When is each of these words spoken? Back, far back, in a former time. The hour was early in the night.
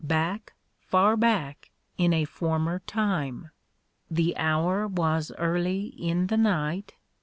Back, 0.03 0.53
far 0.79 1.15
back, 1.15 1.69
in 1.95 2.11
a 2.11 2.25
former 2.25 2.79
time. 2.87 3.51
The 4.09 4.35
hour 4.35 4.87
was 4.87 5.31
early 5.37 5.89
in 5.89 6.25
the 6.25 6.37
night. 6.37 6.93